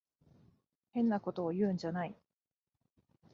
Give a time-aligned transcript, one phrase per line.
[0.93, 2.15] 変なことを言うんじゃない。